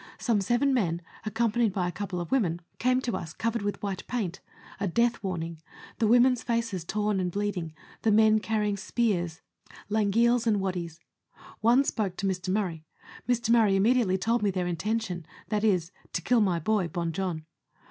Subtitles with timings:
[0.17, 4.07] Some seven men, accompanied by a couple of women, came to us, covered with white
[4.07, 4.39] paint
[4.79, 5.61] a death warning,
[5.99, 9.41] the women's faces torn and bleeding, the men carrying spears,
[9.89, 10.99] langeels, and waddies.
[11.59, 12.49] One spoke to Mr.
[12.49, 12.83] Murray.
[13.29, 13.51] Mr.
[13.51, 17.45] Murray immediately told me their intention, viz.," to kill my boy, Bon Jon."